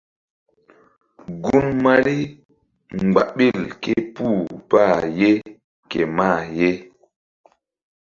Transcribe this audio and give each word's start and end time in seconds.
Gun 1.41 1.67
Mari 1.83 2.17
mgba 3.05 3.21
ɓil 3.35 3.59
ké 3.83 3.93
puh 4.15 4.39
bqh 4.69 5.01
ye 5.19 5.31
ke 5.89 5.99
mah 6.15 6.41
ye. 6.57 6.69